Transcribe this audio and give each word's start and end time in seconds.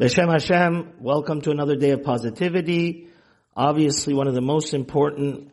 Beshem 0.00 0.32
Hashem, 0.32 0.94
welcome 0.98 1.42
to 1.42 1.50
another 1.50 1.76
day 1.76 1.90
of 1.90 2.02
positivity. 2.02 3.08
Obviously 3.54 4.14
one 4.14 4.28
of 4.28 4.34
the 4.34 4.40
most 4.40 4.72
important 4.72 5.52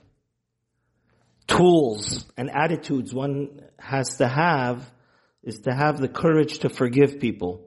tools 1.48 2.26
and 2.38 2.50
attitudes 2.50 3.14
one 3.14 3.60
has 3.78 4.20
to 4.20 4.28
have 4.30 4.90
is 5.44 5.60
to 5.64 5.74
have 5.74 6.00
the 6.00 6.08
courage 6.08 6.60
to 6.60 6.70
forgive 6.70 7.20
people. 7.20 7.60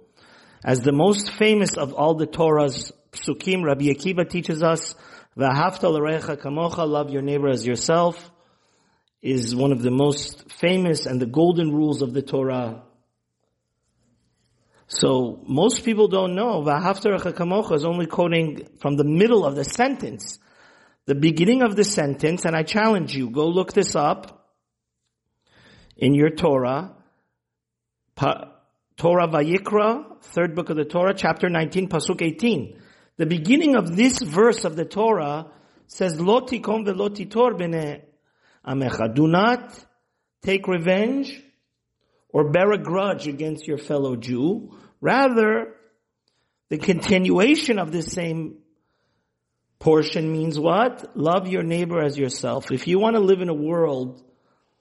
As 0.64 0.80
the 0.80 0.90
most 0.90 1.30
famous 1.30 1.77
of 1.77 1.93
all 1.93 2.14
the 2.14 2.24
Torah's 2.24 2.92
psukim, 3.12 3.62
Rabbi 3.62 3.88
Akiva 3.88 4.26
teaches 4.26 4.62
us, 4.62 4.94
V'ahavta 5.36 5.82
l'recha 5.82 6.38
kamocha, 6.38 6.88
love 6.88 7.10
your 7.10 7.20
neighbor 7.20 7.50
as 7.50 7.66
yourself, 7.66 8.30
is 9.20 9.54
one 9.54 9.72
of 9.72 9.82
the 9.82 9.90
most 9.90 10.50
famous 10.50 11.04
and 11.04 11.20
the 11.20 11.26
golden 11.26 11.72
rules 11.72 12.00
of 12.00 12.14
the 12.14 12.22
Torah. 12.22 12.84
So 14.93 15.41
most 15.46 15.84
people 15.84 16.09
don't 16.09 16.34
know 16.34 16.62
V'ahavta 16.62 17.16
kamocha 17.32 17.77
is 17.77 17.84
only 17.84 18.07
quoting 18.07 18.67
from 18.80 18.96
the 18.96 19.04
middle 19.04 19.44
of 19.44 19.54
the 19.54 19.63
sentence. 19.63 20.40
The 21.07 21.14
beginning 21.14 21.63
of 21.63 21.76
the 21.76 21.85
sentence, 21.85 22.44
and 22.44 22.57
I 22.57 22.64
challenge 22.64 23.14
you, 23.14 23.30
go 23.30 23.46
look 23.46 23.72
this 23.72 23.94
up 23.94 24.49
in 25.96 26.14
your 26.14 26.30
Torah. 26.30 26.96
Pa, 28.16 28.53
Torah 28.96 29.29
Vayikra, 29.29 30.21
third 30.22 30.57
book 30.57 30.71
of 30.71 30.76
the 30.76 30.85
Torah, 30.85 31.14
chapter 31.14 31.49
19, 31.49 31.88
Pasuk 31.88 32.20
18. 32.20 32.77
The 33.16 33.27
beginning 33.27 33.77
of 33.77 33.94
this 33.94 34.20
verse 34.20 34.64
of 34.64 34.75
the 34.75 34.84
Torah 34.84 35.52
says, 35.86 36.20
Lo 36.20 36.41
tikom 36.41 36.84
velo 36.84 37.11
titor 37.11 37.56
bene 37.56 38.02
amecha. 38.66 39.14
Do 39.14 39.28
not 39.28 39.72
take 40.42 40.66
revenge 40.66 41.41
or 42.33 42.50
bear 42.50 42.72
a 42.72 42.78
grudge 42.78 43.27
against 43.27 43.66
your 43.66 43.78
fellow 43.78 44.16
Jew. 44.16 44.77
Rather, 45.00 45.75
the 46.69 46.78
continuation 46.78 47.78
of 47.78 47.91
this 47.91 48.06
same 48.06 48.58
portion 49.78 50.30
means 50.30 50.58
what? 50.58 51.16
Love 51.16 51.48
your 51.48 51.62
neighbor 51.62 52.00
as 52.02 52.18
yourself. 52.18 52.70
If 52.70 52.86
you 52.86 52.98
want 52.98 53.16
to 53.16 53.20
live 53.20 53.40
in 53.40 53.48
a 53.48 53.55
world 53.55 54.22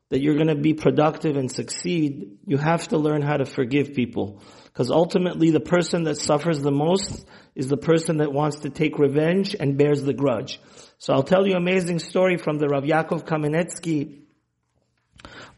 that 0.09 0.21
you're 0.21 0.35
going 0.35 0.47
to 0.47 0.55
be 0.55 0.73
productive 0.73 1.37
and 1.37 1.51
succeed, 1.51 2.39
you 2.45 2.57
have 2.57 2.87
to 2.89 2.97
learn 2.97 3.21
how 3.21 3.37
to 3.37 3.45
forgive 3.45 3.93
people. 3.93 4.41
Because 4.65 4.91
ultimately 4.91 5.51
the 5.51 5.59
person 5.59 6.03
that 6.03 6.17
suffers 6.17 6.61
the 6.61 6.71
most 6.71 7.25
is 7.55 7.67
the 7.67 7.77
person 7.77 8.17
that 8.17 8.33
wants 8.33 8.59
to 8.59 8.69
take 8.69 8.99
revenge 8.99 9.55
and 9.59 9.77
bears 9.77 10.01
the 10.01 10.13
grudge. 10.13 10.59
So 10.97 11.13
I'll 11.13 11.23
tell 11.23 11.47
you 11.47 11.55
an 11.55 11.61
amazing 11.61 11.99
story 11.99 12.37
from 12.37 12.57
the 12.57 12.67
Rav 12.67 12.83
Yaakov 12.83 13.25
Kamenetsky 13.25 14.21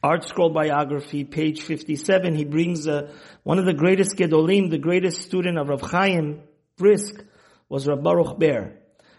ArtScroll 0.04 0.54
biography, 0.54 1.24
page 1.24 1.62
57. 1.62 2.34
He 2.34 2.46
brings 2.46 2.88
uh, 2.88 3.14
one 3.44 3.60
of 3.60 3.66
the 3.66 3.74
greatest 3.74 4.16
Gedolim, 4.16 4.72
the 4.72 4.80
greatest 4.80 5.22
student 5.22 5.60
of 5.60 5.70
Rav 5.70 5.82
Chaim 5.82 6.42
Brisk 6.78 7.24
was 7.70 7.88
Rav 7.88 8.02
Baruch 8.02 8.40
Ber. 8.40 8.74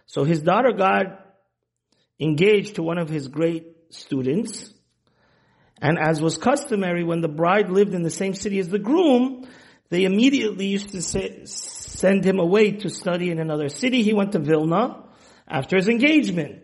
So 0.06 0.24
his 0.24 0.42
daughter 0.42 0.72
got 0.72 1.36
engaged 2.18 2.76
to 2.76 2.82
one 2.82 2.98
of 2.98 3.08
his 3.08 3.28
great 3.28 3.76
students. 3.90 4.72
And 5.80 5.98
as 5.98 6.20
was 6.20 6.36
customary, 6.36 7.04
when 7.04 7.20
the 7.20 7.28
bride 7.28 7.70
lived 7.70 7.94
in 7.94 8.02
the 8.02 8.10
same 8.10 8.34
city 8.34 8.58
as 8.58 8.68
the 8.68 8.78
groom, 8.78 9.46
they 9.88 10.04
immediately 10.04 10.66
used 10.66 10.90
to 10.90 11.02
say, 11.02 11.44
send 11.44 12.24
him 12.24 12.40
away 12.40 12.72
to 12.72 12.88
study 12.88 13.30
in 13.30 13.38
another 13.38 13.68
city. 13.68 14.02
He 14.02 14.14
went 14.14 14.32
to 14.32 14.38
Vilna 14.38 15.04
after 15.46 15.76
his 15.76 15.88
engagement. 15.88 16.62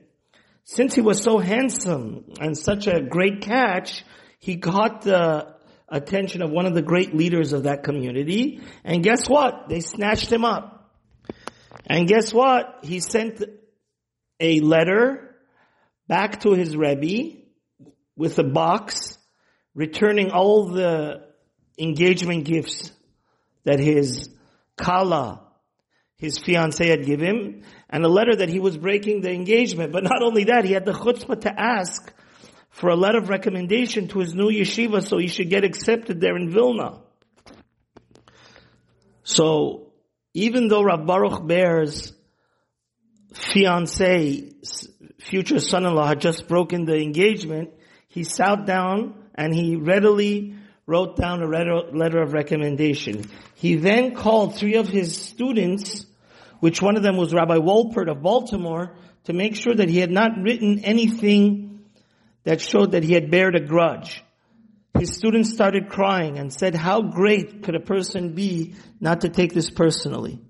Since 0.70 0.94
he 0.94 1.00
was 1.00 1.22
so 1.22 1.38
handsome 1.38 2.26
and 2.38 2.56
such 2.56 2.88
a 2.88 3.00
great 3.00 3.40
catch, 3.40 4.04
he 4.38 4.58
caught 4.58 5.00
the 5.00 5.54
attention 5.88 6.42
of 6.42 6.50
one 6.50 6.66
of 6.66 6.74
the 6.74 6.82
great 6.82 7.14
leaders 7.14 7.54
of 7.54 7.62
that 7.62 7.82
community. 7.82 8.60
And 8.84 9.02
guess 9.02 9.30
what? 9.30 9.70
They 9.70 9.80
snatched 9.80 10.30
him 10.30 10.44
up. 10.44 10.92
And 11.86 12.06
guess 12.06 12.34
what? 12.34 12.80
He 12.82 13.00
sent 13.00 13.42
a 14.38 14.60
letter 14.60 15.36
back 16.06 16.40
to 16.40 16.52
his 16.52 16.76
Rebbe 16.76 17.38
with 18.14 18.38
a 18.38 18.44
box 18.44 19.16
returning 19.74 20.32
all 20.32 20.66
the 20.66 21.28
engagement 21.78 22.44
gifts 22.44 22.92
that 23.64 23.80
his 23.80 24.28
Kala, 24.76 25.47
his 26.18 26.38
fiancée 26.38 26.88
had 26.88 27.06
given 27.06 27.26
him, 27.26 27.62
and 27.88 28.04
a 28.04 28.08
letter 28.08 28.34
that 28.36 28.48
he 28.48 28.58
was 28.58 28.76
breaking 28.76 29.20
the 29.20 29.30
engagement. 29.30 29.92
But 29.92 30.04
not 30.04 30.22
only 30.22 30.44
that, 30.44 30.64
he 30.64 30.72
had 30.72 30.84
the 30.84 30.92
chutzpah 30.92 31.40
to 31.42 31.60
ask 31.60 32.12
for 32.70 32.90
a 32.90 32.96
letter 32.96 33.18
of 33.18 33.28
recommendation 33.28 34.08
to 34.08 34.18
his 34.18 34.34
new 34.34 34.50
yeshiva 34.50 35.02
so 35.02 35.18
he 35.18 35.28
should 35.28 35.48
get 35.48 35.64
accepted 35.64 36.20
there 36.20 36.36
in 36.36 36.50
Vilna. 36.50 37.00
So, 39.22 39.92
even 40.34 40.68
though 40.68 40.82
Rav 40.82 41.06
Baruch 41.06 41.46
Ber's 41.46 42.12
fiancé, 43.32 44.54
future 45.20 45.60
son-in-law 45.60 46.06
had 46.06 46.20
just 46.20 46.48
broken 46.48 46.84
the 46.84 46.96
engagement, 46.96 47.70
he 48.08 48.24
sat 48.24 48.66
down 48.66 49.14
and 49.34 49.54
he 49.54 49.76
readily 49.76 50.56
wrote 50.86 51.16
down 51.16 51.42
a 51.42 51.46
letter 51.46 52.22
of 52.22 52.32
recommendation. 52.32 53.28
He 53.54 53.76
then 53.76 54.14
called 54.14 54.56
three 54.56 54.76
of 54.76 54.88
his 54.88 55.16
students, 55.16 56.06
which 56.60 56.82
one 56.82 56.96
of 56.96 57.02
them 57.02 57.16
was 57.16 57.34
Rabbi 57.34 57.56
Wolpert 57.56 58.10
of 58.10 58.22
Baltimore, 58.22 58.96
to 59.24 59.32
make 59.32 59.56
sure 59.56 59.74
that 59.74 59.88
he 59.88 59.98
had 59.98 60.10
not 60.10 60.38
written 60.40 60.80
anything 60.80 61.80
that 62.44 62.60
showed 62.60 62.92
that 62.92 63.04
he 63.04 63.12
had 63.12 63.30
bared 63.30 63.54
a 63.54 63.60
grudge. 63.60 64.22
His 64.98 65.14
students 65.14 65.52
started 65.52 65.88
crying 65.88 66.38
and 66.38 66.52
said, 66.52 66.74
how 66.74 67.02
great 67.02 67.62
could 67.62 67.74
a 67.74 67.80
person 67.80 68.34
be 68.34 68.74
not 69.00 69.20
to 69.20 69.28
take 69.28 69.52
this 69.52 69.70
personally? 69.70 70.40